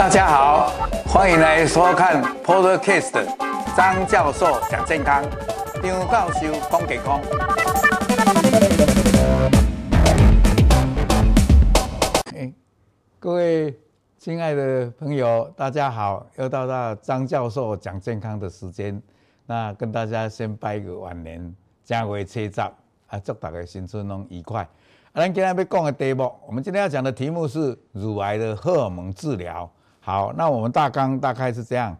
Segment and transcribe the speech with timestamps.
[0.00, 0.72] 大家好，
[1.06, 3.22] 欢迎来收看 Podcast
[3.76, 5.22] 张教授讲健康，
[5.82, 7.20] 张教授讲健康。
[13.18, 13.78] 各位
[14.16, 18.98] 亲爱的朋友，大家好，又到了张教授讲健康的时间。
[19.44, 21.54] 那跟大家先拜个晚年，
[21.84, 24.62] 正月初十啊，祝大家新春拢愉快。
[24.62, 29.70] 啊，咱今天要讲的题目，我们今天要讲的题目是乳癌的荷尔蒙治疗。
[30.10, 31.96] 好，那我们大纲大概是这样，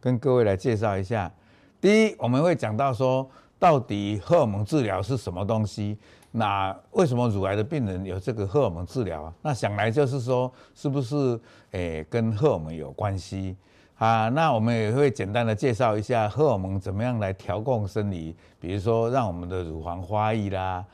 [0.00, 1.30] 跟各位来介绍一下。
[1.80, 3.30] 第一，我们会讲到说，
[3.60, 5.96] 到底荷尔蒙治疗是什么东西？
[6.32, 9.32] 那为什么乳癌的病人有这个荷尔蒙治疗啊？
[9.40, 11.38] 那想来就是说，是不是
[11.70, 13.56] 诶、跟荷尔蒙有关系
[13.98, 14.28] 啊？
[14.30, 20.84] 那我们也会简单的介绍一下荷尔蒙怎么样来调控生理，比如说让我们的乳房发育啦。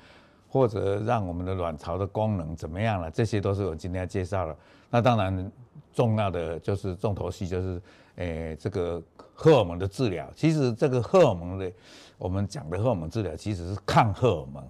[0.52, 3.08] 或者让我们的卵巢的功能怎么样了？
[3.08, 4.56] 这些都是我今天要介绍的。
[4.90, 5.52] 那当然
[5.92, 7.80] 重要的就是重头戏，就是
[8.16, 9.02] 诶、这个
[9.34, 10.28] 荷尔蒙的治疗。
[10.34, 11.70] 其实这个荷尔蒙的，
[12.18, 14.62] 我们讲的荷尔蒙治疗其实是抗荷尔蒙，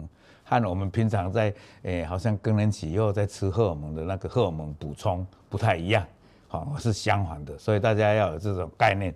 [0.44, 6.06] 和我们平常在诶、好像更年期以后在吃荷尔蒙的那个荷尔蒙补充不太一样，
[6.48, 7.58] 好，是相反的。
[7.58, 9.14] 所以大家要有这种概念。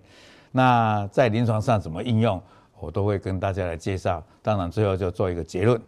[0.51, 2.41] 那在临床上怎么应用，
[2.79, 4.23] 我都会跟大家来介绍。
[4.41, 5.81] 当然最后就做一个结论。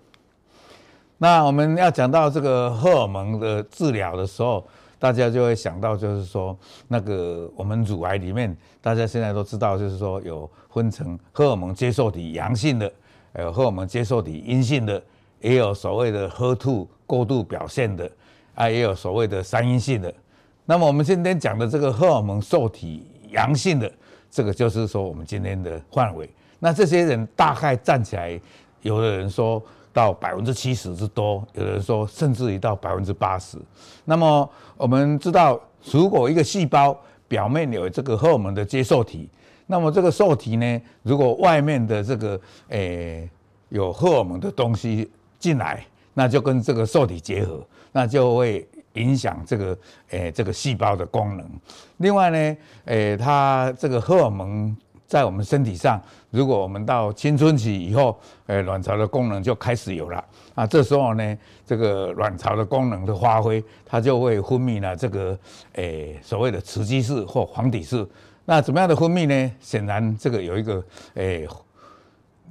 [1.17, 4.67] 那我们要讲到这个荷尔蒙的治疗的时候，
[4.99, 12.91] 大家就会想到，就是说那个我们乳癌里面，大家现在都知道，就是说有分成荷尔蒙接受体阳性的，
[13.33, 15.01] 还有荷尔蒙接受体阴性的，
[15.39, 18.09] 也有所谓的 HER2 过度表现的，
[18.55, 20.13] 啊，也有所谓的三阴性的。
[20.65, 23.91] 那么我们今天讲的这个荷尔蒙受体阳性的，
[24.31, 26.29] 这个就是说我们今天的范围。
[26.59, 28.39] 那这些人大概站起来，
[28.81, 29.61] 有的人说。
[29.97, 33.57] 到百分之七十之多，有人说甚至于到百分之八十。
[34.05, 35.59] 那么我们知道，
[35.91, 36.95] 如果一个细胞
[37.27, 39.27] 表面有这个荷尔蒙的接受体，
[39.65, 43.27] 那么这个受体呢，如果外面的这个诶、
[43.69, 45.09] 有荷尔蒙的东西
[45.39, 49.75] 进来，那就跟这个受体结合，那就会影响这个
[50.11, 51.49] 诶、这个细胞的功能。
[51.97, 54.77] 另外呢，诶、它这个荷尔蒙。
[55.07, 60.23] 在我们身体上，如果我们到青春期以后，呃，卵巢的功能就开始有了
[60.53, 60.67] 啊。
[60.67, 65.39] 这时候呢，这个卵巢的功能的发挥，它就会分泌了这个，
[65.73, 68.07] 诶，所谓的雌激素或黄体素。
[68.43, 69.51] 那怎么样的分泌呢？
[69.61, 71.47] 显然这个有一个诶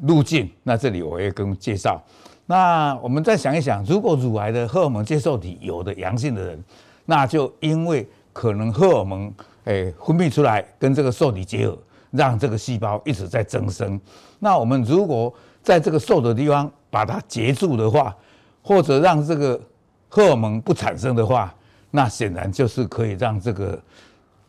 [0.03, 0.51] 路径。
[0.63, 2.03] 那这里我也跟介绍。
[2.47, 6.65] 那我们再想一想，如果乳癌的荷尔蒙接受体有的阳性的人，
[7.05, 9.31] 那就因为可能荷尔蒙
[9.65, 11.77] 诶分泌出来跟这个受体结合。
[12.11, 14.01] 让这个细胞一直在增生。
[14.39, 18.15] 那我们如果在这个受的地方把它截住的话，
[18.63, 19.61] 或者让这个
[20.09, 21.53] 荷尔蒙不产生的话，
[21.91, 23.79] 那显然就是可以让这个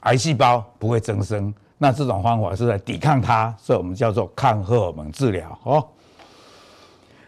[0.01, 1.53] 癌细胞不会增生。
[1.77, 5.87] 那这种方法是在抵抗它，所以我们叫做抗荷尔蒙治疗哦。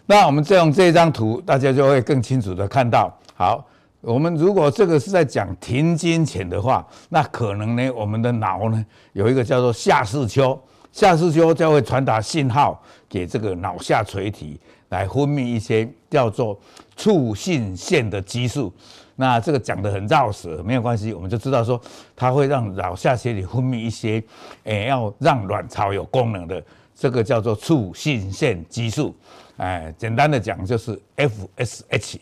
[0.06, 3.13] 那我们再用这张图，大家就会更清楚的看到。
[3.35, 3.66] 好。
[4.01, 10.57] 我们如果这个是在讲停经前的话，那可能呢，我们的脑呢有一个叫做下视丘，
[10.91, 16.57] 下视丘就会传达信号给这个脑下垂体来分泌一些叫做
[16.95, 18.73] 促性腺的激素。
[19.17, 21.79] 那这个讲得很绕舌，没有关系，我们就知道说
[22.16, 24.23] 它会让脑下垂体分泌一些，
[24.63, 26.63] 诶，要让卵巢有功能的，
[26.95, 29.13] 这个叫做促性腺激素。
[29.57, 32.16] 哎，简单的讲就是 FSH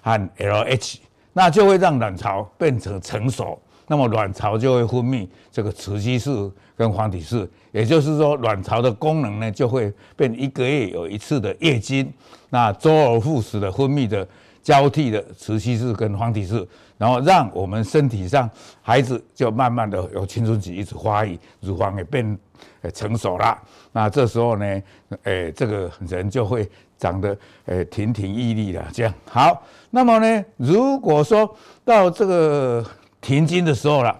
[0.00, 0.96] 和 LH。
[1.32, 12.12] 那就会让卵巢变成成熟，那么卵巢就会分泌这个雌激素跟黄体素，也就是说，卵巢的功能呢就会变一个月有一次的月经，
[12.48, 14.26] 那周而复始的分泌的
[14.62, 16.66] 交替的雌激素跟黄体素，
[16.98, 18.50] 然后让我们身体上
[18.82, 22.38] 孩子就慢慢的有青春期一直发育，乳房也变
[22.92, 23.56] 成熟了，
[23.92, 24.82] 那这时候呢，
[25.22, 26.68] 诶，这个人就会。
[27.00, 31.54] 长得诶亭亭玉立了这样好，那么呢，如果说
[31.84, 32.84] 到这个
[33.20, 34.16] 停经的时候了，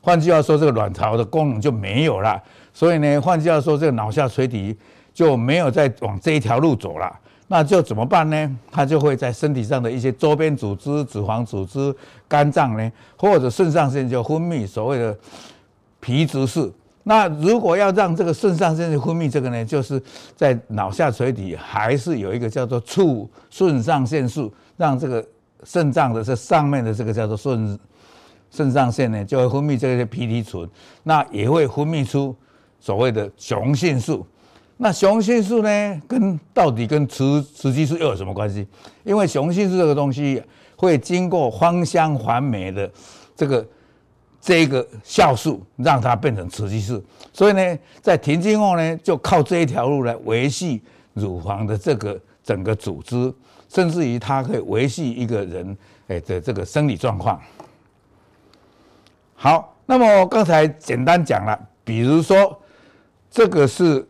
[0.00, 2.40] 换句话说，这个卵巢的功能就没有了，
[2.72, 4.76] 所以呢，换句话说，这个脑下垂体
[5.14, 7.10] 就没有再往这一条路走了，
[7.48, 8.56] 那就怎么办呢？
[8.70, 11.94] 它就会在身体上的一些周边组织、脂肪组织、
[12.28, 15.16] 肝脏呢，或者肾上腺就分泌所谓的
[16.00, 16.70] 皮质素。
[17.04, 20.02] 那如果要让这个肾上腺分泌这个呢，就是
[20.36, 25.26] 在脑下垂体还是有一个叫做促肾上腺素，让这个
[25.64, 27.78] 肾脏的这上面的这个叫做肾
[28.50, 30.68] 肾上腺呢，就会分泌这些皮质醇，
[31.02, 32.34] 那也会分泌出
[32.80, 34.26] 所谓的雄性素。
[34.76, 38.66] 那雄性素呢，跟到底跟雌雌激素又有什么关系？
[39.04, 40.42] 因为雄性素这个东西
[40.76, 42.90] 会经过芳香环酶的
[43.36, 43.66] 这个。
[44.46, 50.82] 这个酵素让它变成雌激素，所以呢，在停经后呢，就靠这一条路来维系
[51.14, 53.32] 乳房的这个整个组织，
[53.74, 55.76] 甚至于它可以维系一个人
[56.06, 57.40] 诶的这个生理状况。
[59.34, 62.56] 好，那么我刚才简单讲了，比如说
[63.28, 64.06] 这个是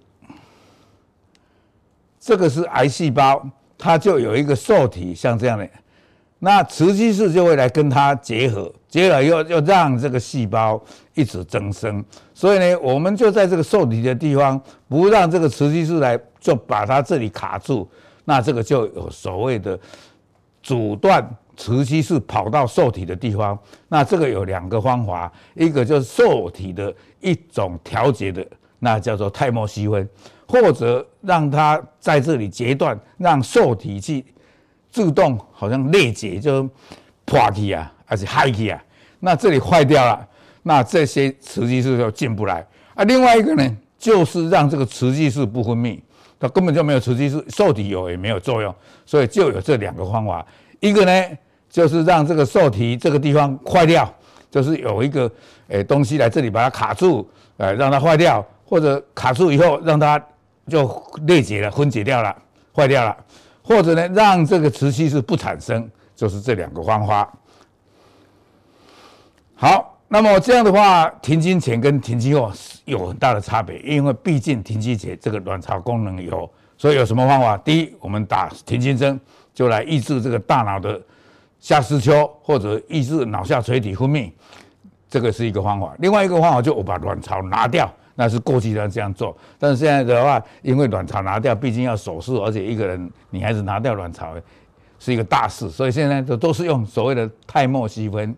[2.20, 3.43] 这个是癌细胞，
[3.78, 5.66] 它就有一个受体像这样的。
[6.40, 10.78] 那雌激素就会来跟它结合，结合又又让这个细胞
[11.14, 17.88] 一直增生，所以呢，我们就在这个受体的地方不让这个雌激素来，就把它这里卡住，
[18.25, 19.79] 那这个就有所谓的
[20.62, 21.25] 阻断
[21.56, 23.59] 雌激素跑到受体的地方。
[23.88, 28.47] 那这个有两个方法，一个就是受体的一种调节的，
[28.79, 30.09] 那叫做泰莫西芬，
[30.49, 34.25] 或者让它在这里截断，让受体去。
[34.91, 36.62] 自动好像裂解就
[37.25, 38.81] 破去啊，还是坏去啊？
[39.19, 40.25] 那这里坏掉了，
[40.62, 43.03] 那这些雌激素就进不来啊。
[43.03, 45.99] 另外一个呢，就是让这个雌激素不分泌，
[46.39, 48.75] 它根本就没有雌激素，受体有也没有作用，
[49.07, 50.45] 所以就有这两个方法。
[50.81, 51.39] 一个呢，
[51.71, 54.13] 就是让这个受体这个地方坏掉，
[54.51, 55.31] 就是有一个
[55.69, 60.23] 诶东西来这里把它卡住，呃，让它坏掉，或者卡住以后让它
[60.69, 62.37] 就裂解了、分解掉了、
[62.75, 63.17] 坏掉了。
[63.67, 67.33] 或者呢，让这个雌激素不产生，就是这两个方法。
[69.55, 72.49] 好，那么这样的话，停经前跟停经后
[72.84, 77.56] 有很大的差别，因为毕竟停经前这个卵巢功能有，所以有什么方法？
[77.56, 79.19] 第一，我们打停经针，
[79.52, 81.02] 就来抑制这个大脑的
[81.58, 84.31] 下视丘，或者抑制脑下垂体分泌，
[85.11, 85.93] 这个是一个方法。
[85.99, 87.93] 另外一个方法就我把卵巢拿掉。
[88.14, 94.32] 那是过去要这样做，但是现在的话，因为卵巢拿掉，毕竟要手术，而且一个人女孩子拿掉卵巢
[95.00, 98.32] 是一个大事，所以现在都都是用所谓的泰莫西芬。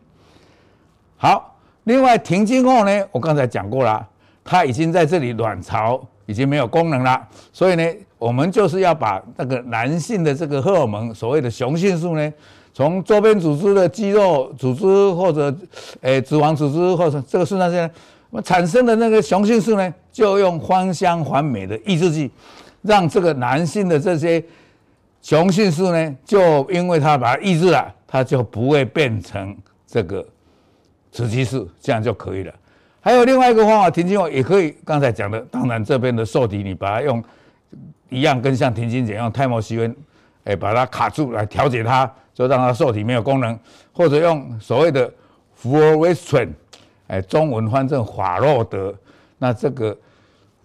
[1.19, 1.55] 好，
[1.87, 4.05] 另外停经后呢，我刚才讲过了，
[4.44, 7.85] 它已经在这里卵巢已经没有功能了，所以呢，
[8.19, 12.33] 我们就是要把那个男性的这个荷尔蒙，所谓的雄性素呢，
[12.73, 15.55] 从周边组织的肌肉组织或者
[16.00, 17.88] 诶脂肪组织或者这个肾上腺。
[18.31, 22.29] 那么产生的那个雄性素呢，就用芳香环美的抑制剂，
[22.83, 24.43] 让这个男性的这些
[25.23, 29.56] 雄性素呢，就因为它把它抑制了，它就不会变成
[29.87, 30.27] 这个
[31.12, 32.55] 雌激素，这样就可以了。
[33.00, 37.23] 还有另外一个方法，停经后也可以，刚才讲的，当然这边的受体你把它用
[38.08, 39.97] 一样，跟像停经前用泰莫西芬，
[40.44, 43.58] 哎，把它卡住来调节它，就让它受体没有功能，
[43.93, 45.12] 或者用所谓的
[45.62, 46.50] fulvestrant
[47.06, 48.93] 哎，中文翻成法洛德，
[49.38, 49.97] 那这个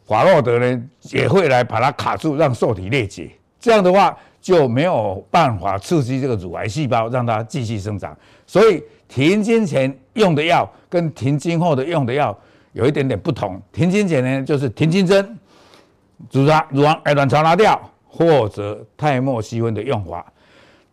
[0.07, 3.31] 法洛德呢也会来把它卡住，让受体裂解。
[3.59, 8.17] 这样的话就没有办法刺激这个乳癌细胞，让它继续生长。
[8.47, 12.37] 所以停经前用的药跟停经后的用的药
[12.73, 13.61] 有一点点不同。
[13.71, 15.37] 停经前呢就是停经针，
[16.31, 20.25] 乳房乳房哎卵巢拿掉，或者泰莫西芬的用法。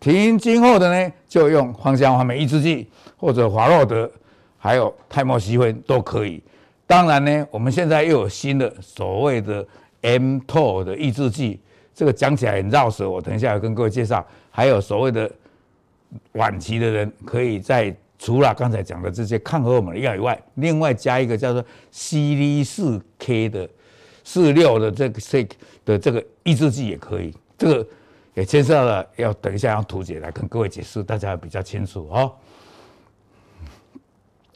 [0.00, 4.10] 停经后的呢就用芳香化酶抑制剂或者法洛德。
[4.60, 6.42] 还有泰莫西芬都可以，
[6.84, 9.64] 当然呢，我们现在又有新的所谓的
[10.02, 11.60] M t o 的抑制剂，
[11.94, 14.26] 这个讲起来很绕舌，我等一下要跟各位介绍。
[14.50, 15.30] 还有所谓的
[16.32, 23.68] 晚期的人，可以在除了刚才讲的这些抗荷尔蒙的药以外，另外加一个叫做 CD4K 的
[24.24, 25.48] 四六的这个 C
[25.84, 27.32] 的这个抑制剂也可以。
[27.56, 27.86] 这个
[28.34, 32.32] 也介绍了，要等一下用图解来跟各位解释，大家比较清楚哦。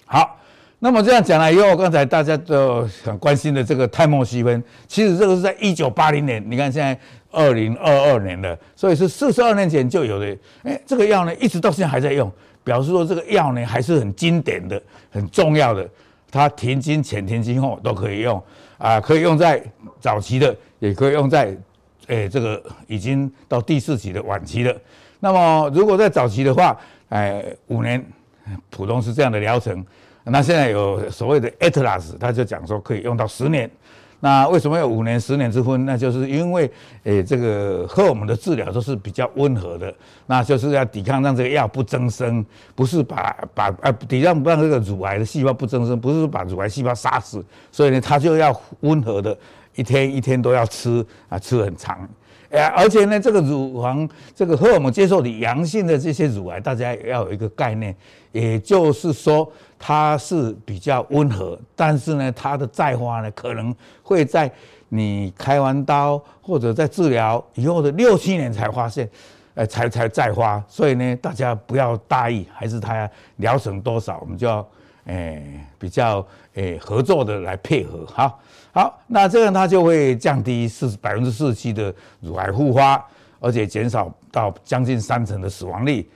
[0.04, 0.38] 好，
[0.78, 6.96] 那么这样讲了以后，刚才大家都很关心的这个泰莫西芬，其实这个是在一九八零年，你看现在
[7.32, 10.38] 二零二二年的，所以是四十二年前就有的。
[10.62, 12.30] 哎，这个药呢，一直到现在还在用，
[12.62, 15.88] 表示说这个药呢还是很经典的、很重要的。
[16.30, 18.42] 它停经前、停经后都可以用
[18.78, 19.62] 啊，可以用在
[20.00, 21.56] 早期的，也可以用在
[22.06, 24.74] 哎这个已经到第四期的晚期的。
[25.20, 28.02] 那么如果在早期的话，哎五年，
[28.70, 29.84] 普通是这样的疗程。
[30.24, 33.68] 那现在有所谓的 Atlas，他就讲说可以用到十年。
[34.24, 35.84] 那为什么有五年、十年之分？
[35.84, 36.70] 那就是因为，
[37.02, 39.92] 诶、这个荷尔蒙的治疗都是比较温和的，
[40.26, 49.36] 那就是要抵抗让这个药不增生，不是把把啊抵抗不让这个乳癌的细胞不增生，不是把乳癌细胞杀死，所以呢，它就要温和的，
[49.74, 52.08] 一天一天都要吃啊，吃很长。
[52.52, 57.96] 哎，而且呢，这个乳房这个荷尔蒙接受体阳性的这些乳癌，大家也要有一个概念，
[58.30, 64.52] 也就是说它是比较温和，但是呢，它的再发呢可能会在
[64.90, 69.08] 你开完刀或者在治疗以后的六七年才发现，
[69.54, 74.66] 呃，才才再发，所以呢，大家不要大意，还是它疗程多少，我们就要
[75.06, 78.06] 诶比较诶合作的来配合。
[78.06, 78.40] 好，
[78.72, 83.04] 好，那这样它就会降低四百分之四十七的乳癌复发，
[83.40, 86.08] 而且减少到将近三成的死亡率，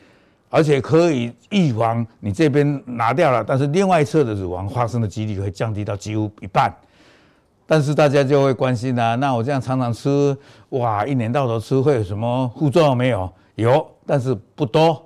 [0.50, 6.72] 而且可以预防你这边拿掉了，但是另外一侧的乳房发生的几率会降低到几乎一半。
[7.68, 10.36] 但是大家就会关心啊，那我这样常常吃，
[10.68, 13.28] 哇，一年到头吃会有什么副作用没有？
[13.56, 15.05] 有，但是不多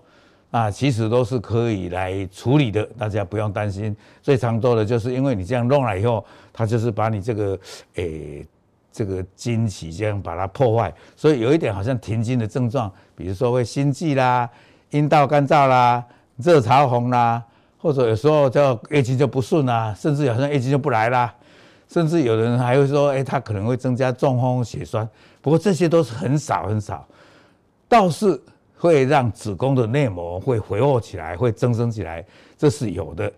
[0.51, 3.97] 啊，其实都是可以来处理的，大家不用担心。
[4.21, 7.59] 最常做的就是因为你这样弄了以后，它就是把你这个
[7.95, 8.47] 诶、欸、
[8.91, 14.51] 这个经期这样把它破坏，所以有一点好像停经的症状，比如说会心悸啦、
[14.91, 16.05] 阴道干燥啦、
[16.37, 17.41] 热潮红啦，
[17.79, 21.33] 或者有时候叫月经就不顺啦，甚至好像月经就不来啦。
[21.89, 25.09] 甚至有人还会说，哎，它可能会增加中风、血栓，
[25.41, 27.07] 不过这些都是很少很少，
[27.89, 28.41] 倒是
[28.81, 32.25] 会让子宫的内膜会肥厚起来，会增生起来，
[32.57, 33.31] 这是有的。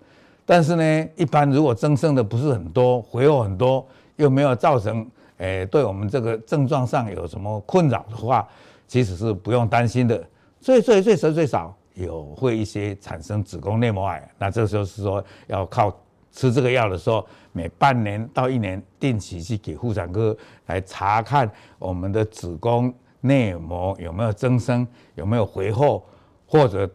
[0.46, 3.84] 但是呢，一般如果增生的不是很多，肥厚很多，
[4.16, 5.04] 又没有造成，
[5.38, 8.48] 哎，对我们这个症状上有什么困扰的话，
[8.86, 10.24] 其实是不用担心的。
[10.60, 15.92] 最最最少最少有会一些产生子宫内膜癌，那这时候是说要靠。
[16.34, 17.22] 吃这个药的时候，
[17.52, 20.34] 每半年到一年定期去给妇产科
[20.64, 21.46] 来查看
[21.78, 22.90] 我们的子宫
[23.22, 26.04] 内膜有没有增生，有没有回厚，
[26.46, 26.86] 或者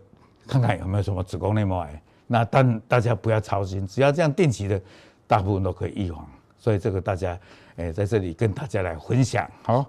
[0.48, 2.00] 看看有没有什么子宫内膜癌。
[2.27, 4.79] 那但大家不要操心，只要这样定期的，
[5.25, 6.24] 大部分都可以预防。
[6.60, 7.39] 所以这个大家
[7.77, 9.50] 诶在这里跟大家来分享。
[9.63, 9.86] 好，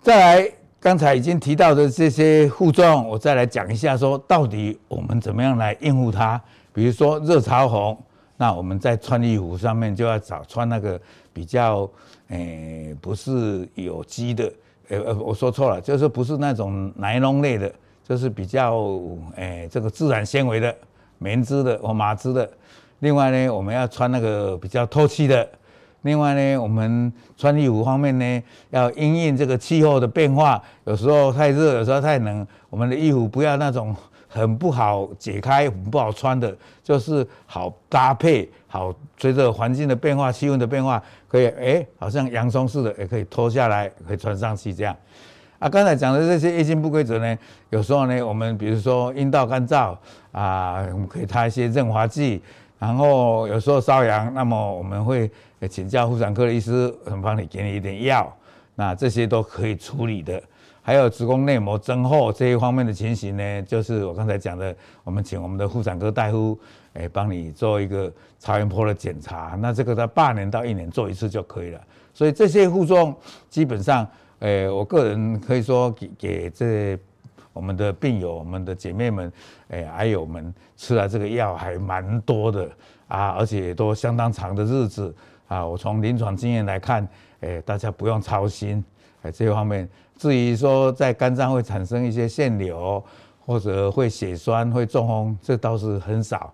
[0.00, 6.40] 再来刚才已经提到的这些副作用，我再来讲一下，说到底我们怎么样来应付它。
[6.72, 7.98] 比如说热潮红，
[8.36, 11.00] 那我们在穿衣服上面就要找穿那个
[11.32, 11.88] 比较，
[12.28, 14.52] 诶、不是有机的，
[14.90, 17.72] 呃、欸、呃，我说错了，就是不是那种奶龙类的，
[18.06, 18.76] 就是比较，
[19.36, 20.74] 诶、欸，这个自然纤维的
[21.16, 22.50] 棉织的或麻织的。
[22.98, 25.48] 另外呢，我们要穿那个比较透气的。
[26.02, 33.96] 另外呢，我们穿衣服方面呢，要因应这个气候的变化，有时候太热，有时候太冷，我们的衣服不要那种。
[34.36, 44.94] 很不好解开，很不好穿的，就是好搭配，好随着环境的变化、气温的变化，可以哎，好像洋葱似的，也可以脱下来，可以穿上去这样。
[45.58, 47.38] 啊，刚才讲的这些月经不规则呢，
[47.70, 49.96] 有时候呢，我们比如说阴道干燥
[50.32, 52.42] 啊，我们可以擦一些润滑剂，
[52.78, 55.30] 然后有时候瘙痒，那么我们会
[55.70, 58.30] 请教妇产科的医师，帮你给你一点药，
[58.74, 60.42] 那这些都可以处理的。
[60.86, 66.56] 还有子宫内膜增厚这一方面的情形呢，就是我刚才讲的，我们请我们的妇产科大夫，
[66.92, 71.80] 诶，帮你做一个超音波的检查，那这个在半年到一年做一次就可以了。
[72.14, 73.12] 所以这些副作用
[73.50, 74.06] 基本上，
[74.38, 76.96] 诶，我个人可以说给给这
[77.52, 79.32] 我们的病友、我们的姐妹们，
[79.70, 82.70] 诶，还有我们吃了这个药还蛮多的
[83.08, 85.12] 啊，而且都相当长的日子
[85.48, 85.66] 啊。
[85.66, 87.08] 我从临床经验来看，
[87.40, 88.84] 诶，大家不用操心，
[89.22, 89.88] 诶，这方面。
[90.16, 93.04] 至于说在肝脏会产生一些腺瘤，
[93.44, 96.52] 或者会血栓、会中风，这倒是很少。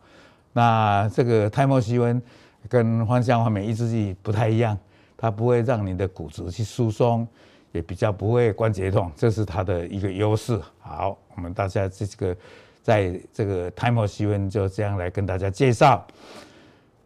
[0.52, 2.20] 那这个泰莫西芬
[2.68, 4.76] 跟芳香环酶抑制剂不太一样，
[5.16, 7.26] 它不会让你的骨质去疏松，
[7.70, 10.60] 也比较不会关节痛，这是它的一个优势。
[10.80, 12.36] 好，我们大家这个
[12.82, 16.04] 在这个泰莫西芬就这样来跟大家介绍。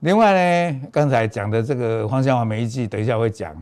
[0.00, 0.34] 另外
[0.72, 3.54] 呢，刚才讲的这个芳香环酶抑制剂，等一下会讲。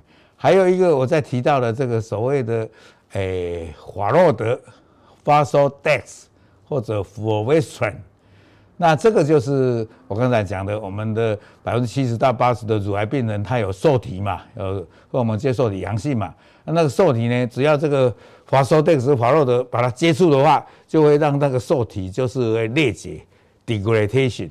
[0.44, 2.68] 还有一个我在提到的这个所谓的，
[3.12, 4.60] 诶，华洛德
[5.24, 6.28] f a s o d e x
[6.68, 7.96] 或者 Fulvestrant，
[8.76, 16.34] 那这个就是我刚才讲的，我们的百分之七十到八十的乳癌病人，他有受体嘛，有荷尔蒙接受体阳性嘛，
[16.66, 18.14] 那那个受体呢，只要这个
[18.46, 23.24] Faslodex 华洛德把它接触的话，就会让那个受体就是会裂解
[23.66, 24.50] degradation，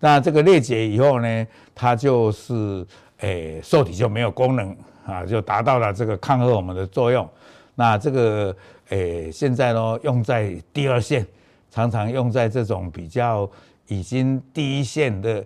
[0.00, 2.86] 那这个裂解以后呢，它就是
[3.20, 4.76] 诶，受体就没有功能。
[5.06, 7.28] 啊，就达到了这个抗荷尔蒙的作用。
[7.74, 8.54] 那这个
[8.90, 11.26] 诶、欸，现在呢，用在第二线，
[11.70, 13.48] 常常用在这种比较
[13.86, 15.44] 已经第一线的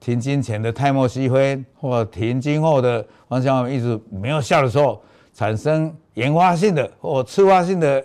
[0.00, 5.00] 停经前的泰莫西芬或停经后的芳香环酶一直没有效的时候，
[5.32, 8.04] 产生原发性的或次发性的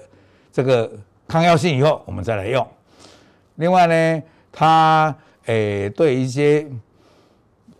[0.51, 0.91] 这个
[1.27, 2.65] 抗药性以后，我们再来用。
[3.55, 6.67] 另外呢，它诶、欸、对一些。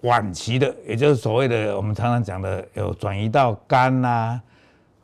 [0.04, 4.40] 晚期的，也就是所谓的我们常常讲的有转移到肝啦，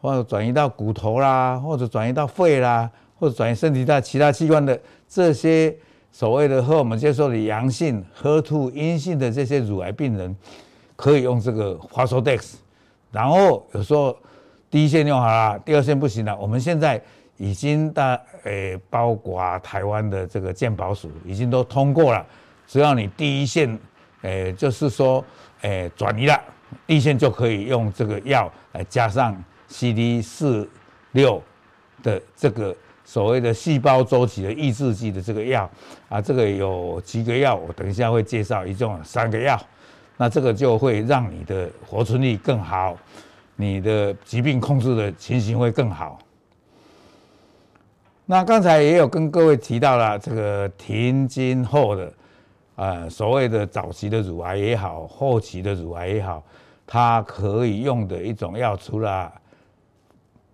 [0.01, 5.75] 或者转移到骨头啦，或者转移到肺啦，或者转移身体到其他器官的这些
[6.11, 10.35] 所谓的和我们接受的阳性、喝吐阴性的这些乳癌病人，
[10.95, 12.55] 可以用这个 Faslodex。
[13.11, 14.15] 然后有时候
[14.69, 17.01] 第一线用好了，第二线不行了，我们现在
[17.37, 22.25] 已经大诶、包括台湾的这个健保署已经都通过了，
[22.67, 23.79] 只要你第一线，
[24.21, 25.23] 诶、就是说，
[25.61, 26.39] 诶、转移了，
[26.87, 30.69] 一线就可以用这个药来加上 CD 四
[31.11, 31.41] 六
[32.03, 35.69] 的这个所谓的细胞周期的抑制剂的这个药
[36.09, 39.59] 啊，这个有几个药，我等一下会介绍，一共有三个药，
[40.17, 42.97] 那这个就会让你的活存率更好，
[43.55, 46.19] 你的疾病控制的情形会更好。
[48.25, 52.13] 那刚才也有跟各位提到了这个停经后的，
[52.79, 56.41] 呃，所谓的早期的乳癌也好，后期的乳癌也好，
[56.87, 59.29] 它可以用的一种药，除了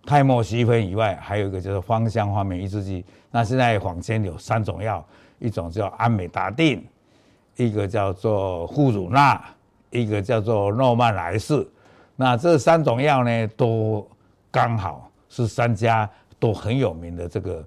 [0.04, 3.04] 泰莫西芬以外，还有一个叫做芳香化酶抑制剂。
[3.30, 5.06] 那现在坊间有三种药，
[5.38, 6.84] 一种叫安美达定，
[7.54, 9.40] 一个叫做富乳钠，
[9.90, 11.64] 一个叫做诺曼莱士。
[12.16, 14.04] 那这三种药呢，都
[14.50, 16.10] 刚好是三家。
[16.38, 17.64] 都很有名的这个，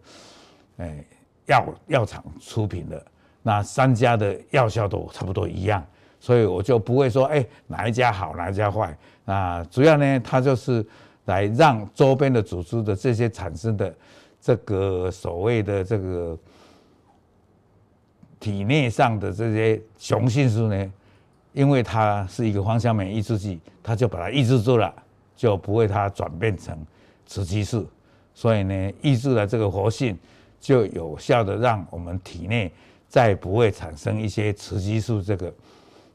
[0.77, 1.03] 哎，
[1.47, 3.03] 药药厂出品的，
[3.49, 5.83] 那三家的药效都差不多一样，
[6.19, 8.95] 所以我就不会说，哎，哪一家好，哪一家坏。
[9.25, 10.85] 那主要呢，它就是
[11.25, 13.91] 来让周边的组织的这些产生的
[14.39, 16.37] 这个所谓的这个
[18.39, 20.93] 体内上的这些雄性素呢，
[21.51, 24.93] 因为它是一个芳香酶抑制剂，它就把它抑制住了，
[25.35, 26.77] 就不会它转变成
[27.25, 27.83] 雌激素。
[28.35, 30.15] 所以呢，抑制了这个活性，
[30.59, 32.71] 就有效的让我们体内
[33.09, 35.51] 再不会产生一些雌激素，这个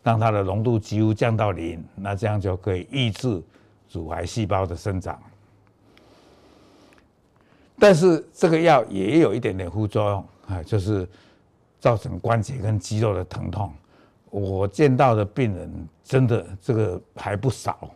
[0.02, 3.42] 让它的浓度几乎降到零，那这样就可以抑制
[3.90, 5.20] 乳癌细胞的生长。
[7.78, 11.06] 但是这个药也有一点点副作用啊，就是
[11.80, 13.72] 造成关节跟肌肉的疼痛。
[14.30, 17.90] 我见到的病人真的这个还不少，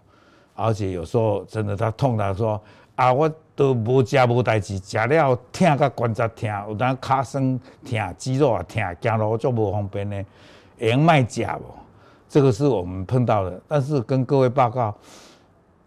[0.54, 2.60] 而且有时候真的他痛到说
[2.96, 3.32] 啊我。
[3.58, 10.24] 都无食无代志，食了痛甲关节痛，有当脚酸痛，肌肉也痛，走路就无方便呢。
[10.78, 11.74] 会用卖食无？
[12.28, 13.60] 这个是我们碰到的。
[13.66, 14.96] 但是跟各位报告，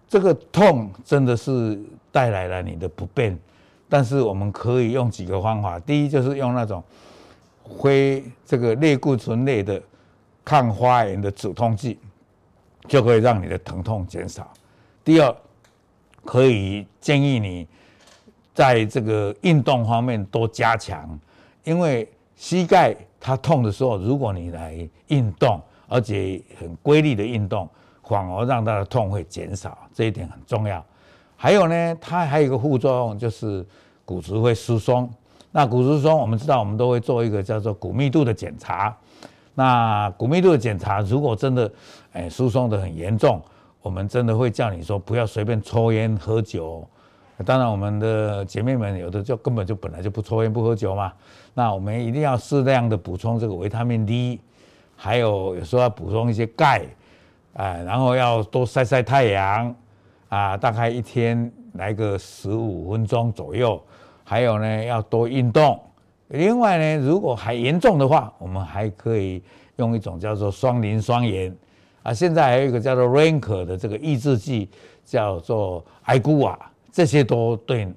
[0.10, 1.82] 这个痛真的是
[2.12, 3.40] 带来了你的不便。
[3.88, 6.84] 但是我们可以用几个方法，第一就是用那种
[7.82, 9.82] 非这个类固醇类的
[10.44, 11.98] 抗发炎的止痛剂，
[12.90, 14.46] 就可以让你的疼痛减少。
[15.06, 15.34] 第二。
[16.24, 17.68] 可以建议你
[18.54, 21.20] 在这个运动方面多加强，
[21.64, 27.68] 因为膝盖它痛的时候，如果你来运动，而且很规律的运动，
[28.04, 30.84] 反而让它的痛会减少，这一点很重要。
[31.36, 33.66] 还有呢，它还有一个副作用就是
[34.06, 35.10] 骨质会疏松。
[35.52, 38.96] 那骨质疏松，我们知道我们都会做一个叫做骨密度的检查。
[39.56, 41.72] 那骨密度的检查，如果真的
[42.14, 43.42] 哎疏松的很严重。
[43.82, 46.88] 我们真的会叫你说不要随便抽烟喝酒，
[47.46, 51.12] 当然我们的姐妹们有的就根本就本来就不抽烟不喝酒嘛。
[51.54, 54.40] 那我们一定要适量的补充这个维他命 D，
[54.96, 56.86] 还有有时候要补充一些钙，
[57.54, 59.76] 啊，然后要多晒晒太阳，
[60.30, 63.82] 啊，大概一天来个十五分钟左右。
[64.24, 65.78] 还有呢，要多运动。
[66.28, 69.44] 另外呢，如果还严重的话，我们还可以
[69.76, 71.54] 用一种叫做双磷酸盐。
[72.04, 74.68] 啊，现在还有一个叫做 Ranker 的这个抑制剂，
[75.06, 76.58] 叫做艾菇瓦，
[76.92, 77.88] 这些都对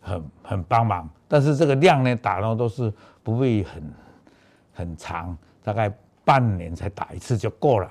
[0.00, 1.08] 很很帮忙。
[1.28, 3.94] 但是这个量呢，打的都是不会很
[4.72, 5.92] 很长，大概
[6.24, 7.90] 半年才打一次就够了。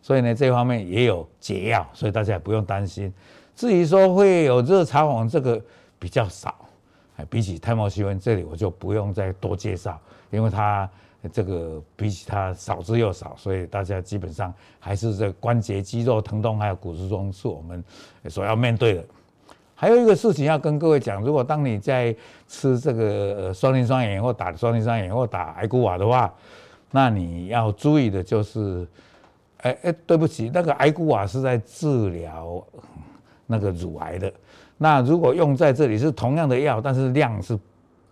[0.00, 3.12] 所以呢，这方面也有解药，所以大家也不用担心。
[3.54, 5.62] 至于说会有热潮红，这个
[5.98, 6.54] 比较少，
[7.28, 10.88] 比起泰莫西温这里我就不用再多介绍，因为它。
[11.32, 17.82] 这个比起它少之又少，所以大家基本上还是这关节肌肉疼痛还有骨质疏松是我们
[18.28, 19.04] 所要面对的。
[19.74, 22.14] 还有一个事情要跟各位讲，如果当你在
[22.46, 26.32] 吃这个双磷酸盐或打双磷酸盐或打艾古瓦的话，
[26.90, 28.86] 那你要注意的就是，
[29.58, 32.62] 哎哎，对不起，那个艾古瓦是在治疗
[33.46, 34.32] 那个乳癌的。
[34.76, 37.58] 那如果用在这里是同样的药，但是量是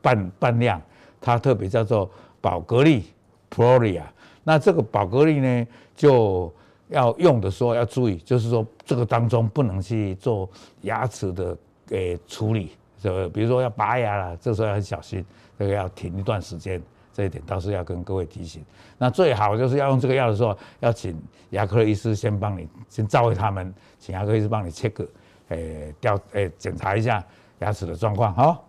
[0.01, 0.81] 半半量，
[1.21, 2.11] 它特别叫做。
[2.43, 3.05] 宝格丽
[3.49, 4.03] Prolia，
[4.45, 6.53] 那这个宝格丽呢，就
[6.89, 10.51] 要用的时候要注意，就是说这个当中不能去做
[10.83, 11.57] 牙齿的
[11.91, 15.25] 诶处理，就比如说要拔牙了，这时候要很小心，
[15.59, 18.65] 这个要停一段时间，这一点倒是要跟各位提醒。
[18.99, 21.17] 那最好就是要用这个药的时候，要请
[21.51, 25.07] 牙科医师先帮你先照会他们，请牙科医师帮你 check，
[25.49, 27.25] 诶调诶检查一下
[27.61, 28.65] 牙齿的状况，好，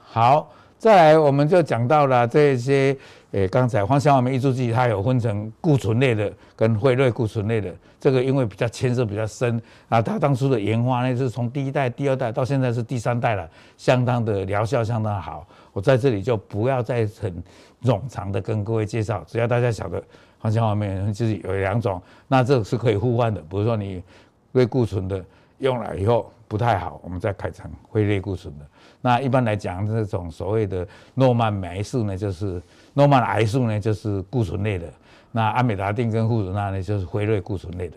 [0.00, 0.52] 好。
[0.78, 2.96] 再来，我们就讲到了这些，
[3.32, 7.74] 诶，刚才芳香完酶抑制剂，它有分成固醇类的跟非类固醇类的。
[7.98, 15.44] 这个因为比较牵涉比较深啊，它当初的研发呢是从第一代、第二代到现在是第三代了，相当的疗效相当好。
[15.72, 17.42] 我在这里就不要再很
[17.82, 20.00] 冗长的跟各位介绍，只要大家晓得
[20.38, 23.40] 芳香完酶就是有两种，那这个是可以互换的。
[23.40, 24.00] 比如说你
[24.52, 25.24] 类固醇的
[25.58, 28.64] 用了以后不太好，我们再改成非类固醇的。
[29.00, 32.60] 那一般来讲，这种所谓的诺曼镁素呢，就是
[32.94, 34.86] 诺曼癌素呢，就是固醇类的；
[35.30, 37.96] 那阿美达定跟复乳纳呢，就是非类固醇类的。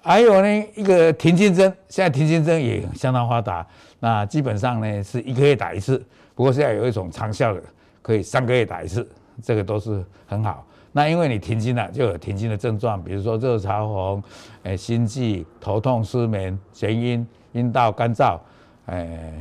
[0.00, 3.64] 还有呢，一个停经针，现在停经针也相当发达。
[4.00, 6.02] 那基本上呢，是一个月打一次，
[6.34, 7.62] 不过现在有一种长效的，
[8.00, 9.06] 可以三个月打一次，
[9.42, 10.66] 这个都是很好。
[10.90, 14.22] 那因为你停经了，就有停经的症状，比如说热潮红、
[14.62, 18.38] 诶心悸、头痛、失眠、眩晕、阴道干燥。
[18.86, 19.32] 哎，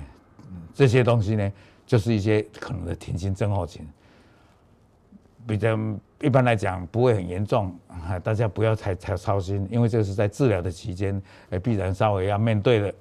[0.73, 1.51] 这些东西呢，
[1.85, 3.87] 就是一些可能的停经症候群，
[5.47, 5.77] 比较
[6.21, 7.75] 一般来讲不会很严重，
[8.23, 12.93] 大家不要太太操心，因为这是在治疗的期间，哎，必然稍微要面对的。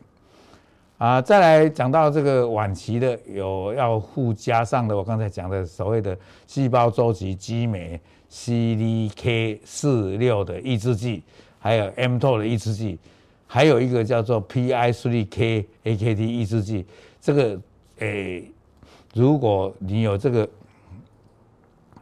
[0.98, 7.98] 啊，再来讲到这个晚期的，有要附加上的，我刚才讲的所谓的细胞周期激酶
[8.30, 11.22] CDK 四六的抑制剂，
[11.58, 12.98] 还有 m t o 的抑制剂。
[13.52, 16.86] 还有一个叫做 PI3K AKT 抑制剂，
[17.20, 17.60] 这个
[17.98, 18.48] 诶、
[19.12, 20.48] 如果你有这个，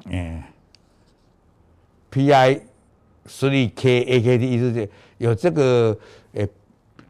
[0.04, 0.42] 嗯
[2.12, 2.60] ，PI3K
[3.72, 5.98] AKT 抑制剂有这个
[6.34, 6.46] 诶、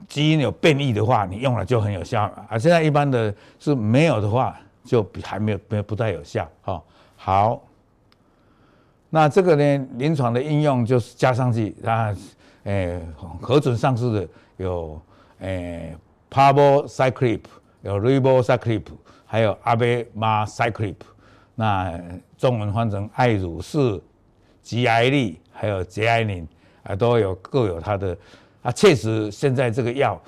[0.07, 2.57] 基因有变异的话，你用了就很有效啊。
[2.57, 6.81] 现在一般的是没有的话，就比还没有没有不太有效哈。
[7.16, 7.61] 好，
[9.11, 12.16] 那这个呢，临床的应用就是加上去啊。
[12.69, 13.01] 诶，
[13.41, 14.29] 核准上市的
[14.59, 15.01] 有
[15.39, 15.97] 诶
[16.29, 17.49] p a b l o c y c l i p
[17.81, 18.93] 有 r i b o c y c l i p
[19.25, 21.07] 还有阿贝马 c y c l i p
[21.55, 21.99] 那
[22.37, 23.99] 中文翻成艾乳士、
[24.63, 26.47] 吉艾利，还有捷安宁
[26.83, 28.15] 啊，都有各有它的
[28.61, 28.71] 啊。
[28.71, 30.21] 确实，现在这个药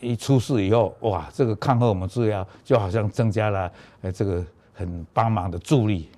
[0.00, 6.08] 一出世以后，哇，这个抗荷尔蒙治疗就好像增加了呃，这个很帮忙的助力。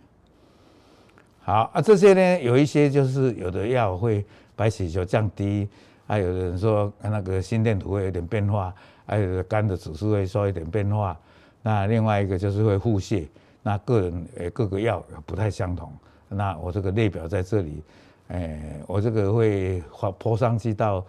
[1.40, 4.22] 好啊，这些呢，有一些就是有的药会。
[4.60, 5.66] 白血球降低，
[6.06, 8.74] 还有人说那个心电图会有点变化，
[9.06, 11.18] 还有肝的指数会稍微有点变化。
[11.62, 13.26] 那另外一个就是会腹泻，
[13.62, 15.90] 那个人诶各个药不太相同。
[16.28, 17.82] 那我这个列表在这里，
[18.28, 21.02] 诶，我这个会发泼上去到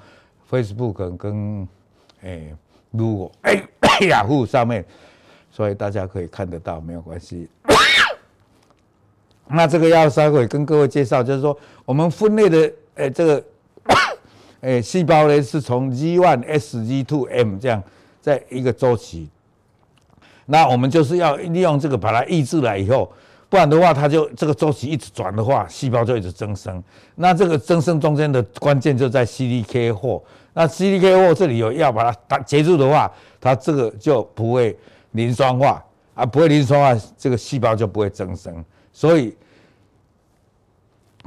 [0.50, 1.68] Facebook 跟
[2.22, 2.56] 诶
[2.92, 3.62] 如果诶
[4.08, 4.86] 雅虎上面，
[5.52, 7.50] 所以大家可以看得到，没有关系。
[9.46, 12.72] 那这个要稍微跟各位介绍，就是说我们分类的。
[12.96, 13.44] 哎，这个，
[14.60, 17.82] 哎，细胞呢是从 G1、S、G2、M 这样
[18.22, 19.30] 在一个周期。
[20.46, 23.12] 那我们就是要利用这个把它抑制了以后，
[23.48, 26.84] 不然的话，它就这个周期一直转的话，细胞就一直增生。
[27.16, 30.22] 那这个增生中间的关键就在 CDK 或。
[30.54, 34.78] 那 CDK 或这里有药把它打截住的话，它这个就不会
[35.12, 35.82] 磷酸化
[36.14, 38.64] 啊，不会磷酸化，这个细胞就不会增生。
[38.92, 39.34] 所以。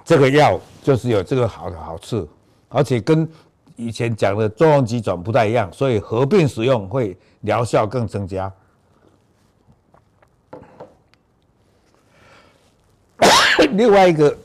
[0.04, 2.28] 这个药就是有这个好的好处，
[2.68, 3.26] 而且跟
[3.76, 8.52] 以前讲的作用机转不太一样，所以合并使用会疗效更增加。
[13.72, 14.36] 另外一个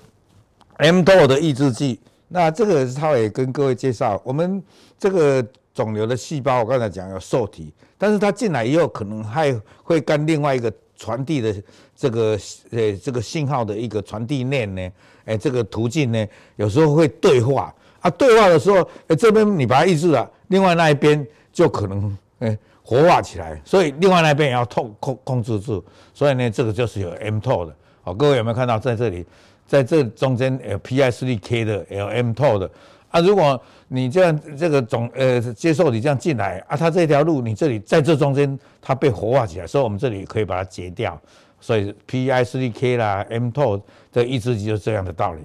[0.78, 4.63] mTOR 的抑制剂，那这个他也跟各位介绍，我们
[4.98, 11.56] 这个肿瘤的细胞，我刚才讲有受体，但是它进来以后，可能还会跟另外一个传递的
[11.96, 12.38] 这个
[12.70, 14.92] 呃这个信号的一个传递链呢。
[15.26, 25.86] 哎，这个途径呢，有时候会对话啊，对话的时候，哎，这边你把它抑制了，另外那一边就可能哎活化起来，所以另外那边也要控控控制住，
[26.16, 27.76] 所以呢，这个就是有 mTOR 的。
[28.02, 29.24] 好，各位有没有看到在这里，
[29.68, 32.72] 在这中间有 PI3K 的，有 mTOR 的
[33.10, 33.20] 啊？
[33.20, 41.19] 如果你这样这个总呃接受你这样进来啊，它这条路你这里在这中间它被活化起来，所以我们这里可以把它截掉。
[41.60, 43.82] 所以 PI3K 啦，M T O
[44.13, 45.41] 的抑制剂就是这样的道理。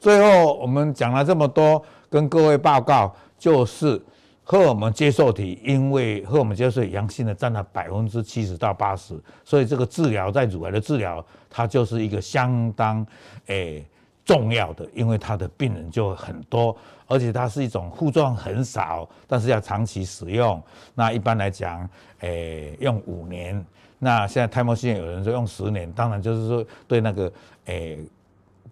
[0.00, 4.00] 最后我们讲了这么多，跟各位报告，就是
[4.42, 13.06] 荷尔蒙接受体，因为荷尔蒙接受体阳性的占了百分之七十到八十，所以这个治疗在乳癌的治疗，它就是一个相当
[13.46, 13.84] 诶、
[14.28, 20.62] 重要的，因为它的病人就很多，而且它是一种副作用很少，但是要长期使用。
[20.94, 21.88] 那一般来讲，
[22.20, 23.64] 诶、用五年。
[23.98, 27.32] 那现在泰莫西有人说用十年，当然就是说对那个
[27.64, 27.98] 诶、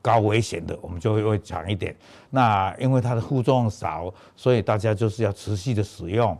[0.03, 1.97] 高危险的，我们就会会强一点。
[2.29, 6.37] 那因为它的副作用少，所以大家就是要持续的使用。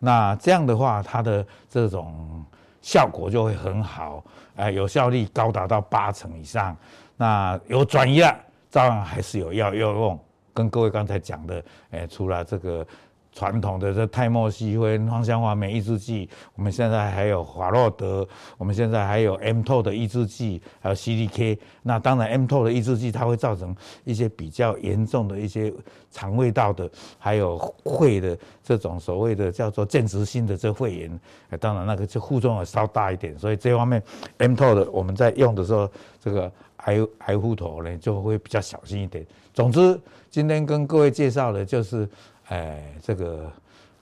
[0.00, 2.44] 那这样的话，它的这种
[2.82, 4.24] 效果就会很好，
[4.56, 6.76] 呃，有效率高达到八成以上。
[7.16, 8.36] 那有转移了，
[8.76, 10.20] 当然还是有药要用。
[10.52, 12.86] 跟各位刚才讲的，诶，除了这个。
[13.36, 21.58] 传统的这泰莫西芬芳香化酶抑制剂，我们现在还有华洛德，我们现在还有 MTO 的抑制剂，还有 CDK。
[21.82, 25.70] 那当然 MTO 的抑制剂它会造成一些比较严重的一些
[26.10, 31.20] 肠胃道的，还有肺的这种所谓的叫做间质性的这肺炎。
[31.60, 34.02] 当然，那个就副作用稍大一点，所以这方面
[34.38, 35.86] MTO 的我们在用的时候，
[36.18, 39.26] 这个癌癌护头呢就会比较小心一点。
[39.52, 42.08] 总之，今天跟各位介绍的就是。
[42.48, 43.52] 哎，这个，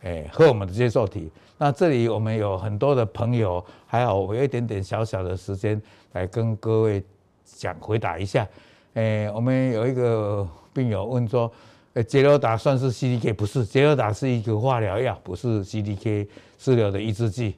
[0.02, 1.30] 哎，和我们的接受体。
[1.57, 5.80] 那这里我们有很多的朋友，还好我有一点点小小的时间
[6.12, 7.02] 来跟各位
[7.44, 8.46] 讲回答一下。
[8.94, 11.50] 哎，我们有一个病友问说，
[11.94, 13.33] 哎，杰罗达算是 CDK？
[13.33, 16.28] 不是，杰罗达是一个化疗药，不是 CDK
[16.59, 17.57] 治疗的抑制剂。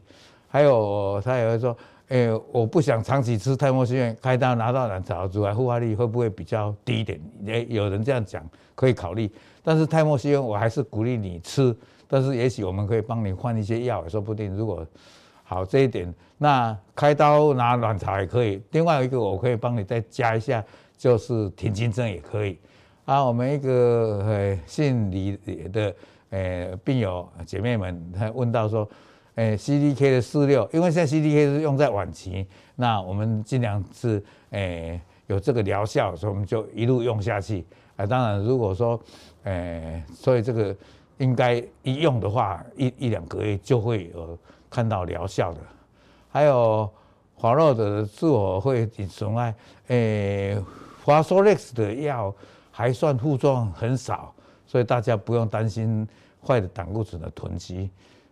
[0.49, 1.77] 还有他也会说，
[2.09, 7.20] 哎，我不想长期吃泰莫西芬，开刀拿到卵巢，乳癌复发率会不会比较低一点？
[7.49, 9.31] 哎，有人这样讲，可以考虑。
[9.66, 11.76] 但是泰莫西恩我还是鼓励你吃，
[12.07, 14.55] 但是也许我们可以帮你换一些药，说不定。
[14.55, 14.87] 如果
[15.42, 18.62] 好这一点，那开刀拿卵巢也可以。
[18.70, 20.64] 另外一个我可以帮你再加一下，
[20.96, 22.57] 就是停经针也可以。
[23.07, 25.37] 啊，我们一个呃姓李
[25.72, 25.94] 的
[26.31, 28.88] 呃病友姐妹们，她问到说，
[29.35, 37.66] 呃 CDK 的四六，因为现在 CDK 是用在晚期，那我们尽量是呃有这个疗效，所以我们就一路用下去。
[37.96, 39.00] 啊，当然如果说
[39.46, 40.74] 诶、所以这个
[41.18, 44.37] 应该一用的话，一一两个月就会有
[44.68, 45.61] 看到疗效的。
[46.28, 46.90] 还有
[47.37, 49.54] 华洛的自我会损害，
[49.87, 50.61] 诶，
[51.04, 52.35] 华硕 Lex 的药
[52.72, 54.35] 还算副作用很少，
[54.66, 56.06] 所以大家不用担心
[56.44, 57.88] 坏的胆固醇的囤积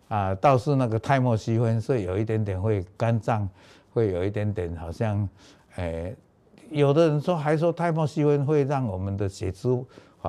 [0.09, 0.35] 啊。
[0.35, 3.47] 倒是那个泰莫西芬是有一点点会肝脏
[3.93, 5.27] 会有一点点好像，
[5.77, 6.13] 诶、
[6.69, 9.69] 有的人说还说泰莫西芬会让我们的血脂。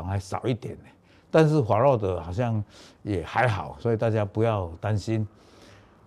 [0.05, 0.85] 还少一点呢，
[1.31, 2.63] 但是华洛的好像
[3.03, 5.27] 也还好，所以大家不要担心。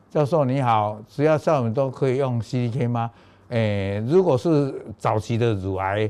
[0.10, 3.12] 教授你好，只要像我们都可以用 CDK 吗？
[3.50, 6.10] 诶、如果是早期的乳癌，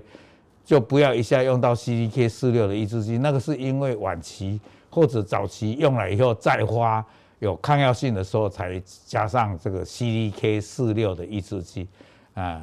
[0.65, 7.05] 就不要一下用到 CDK 四六的抑制剂，那个是因为晚期或者早期用了以后再发
[7.39, 11.87] 有抗药性的时候才加上这个 CDK 四六的抑制剂
[12.33, 12.61] 啊。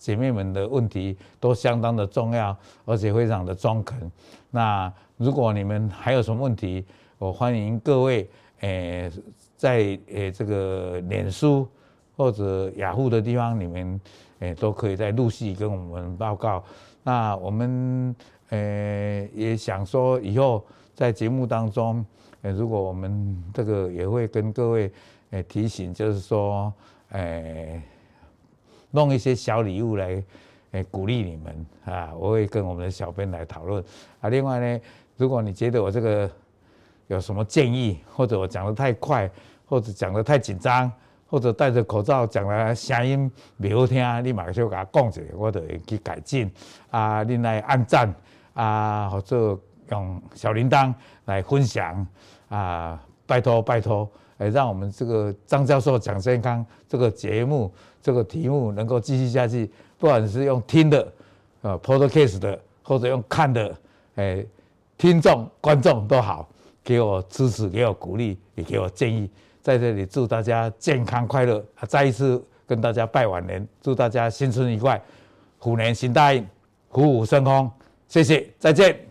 [0.00, 4.10] 姐妹们的问题都相当的重要，而且非常的中肯。
[4.50, 6.82] 那如果你们还有什么问题，
[7.18, 8.26] 我欢迎各位
[8.60, 9.12] 诶
[9.56, 11.68] 在诶这个脸书
[12.16, 14.00] 或者雅虎的地方，你们
[14.38, 16.64] 诶都可以在陆续跟我们报告。
[17.02, 18.16] 那我们
[18.48, 22.02] 诶也想说，以后在节目当中，
[22.40, 24.90] 诶如果我们这个也会跟各位
[25.32, 26.72] 诶提醒，就是说
[27.10, 27.82] 诶。
[28.90, 30.22] 弄一些小礼物来，
[30.72, 32.10] 诶鼓励你们啊！
[32.16, 33.82] 我会跟我们的小编来讨论
[34.20, 34.28] 啊。
[34.28, 34.80] 另外呢，
[35.16, 36.30] 如果你觉得我这个
[37.08, 39.30] 有什么建议，或者我讲得太快，
[39.66, 40.90] 或者讲得太紧张，
[41.26, 46.50] 或者戴着口罩讲的声音不好听，你马上就给他讲一下，我就会去改进
[46.90, 47.22] 啊。
[47.22, 48.14] 你来按赞
[48.54, 49.58] 啊，或者
[49.90, 52.06] 用小铃铛来分享
[52.48, 54.08] 啊，拜托拜托。
[54.38, 57.70] 诶，让我们这个张教授讲健康这个节目
[58.02, 61.12] 这个题目能够继续下去，不管是用听的，
[61.62, 63.76] 呃，podcast 的，或者用看的，
[64.16, 64.46] 诶，
[64.96, 66.48] 听众观众都好，
[66.82, 69.28] 给我支持，给我鼓励，也给我建议，
[69.62, 75.00] 在这里祝大家健康快乐，再一次跟大家拜晚年，祝大家新春愉快，
[75.58, 76.46] 虎年行大运，
[76.88, 77.70] 虎虎生风，
[78.08, 79.09] 谢谢，再见。